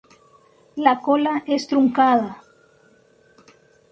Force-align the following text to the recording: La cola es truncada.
La 0.87 0.93
cola 1.07 1.33
es 1.57 1.67
truncada. 1.67 2.41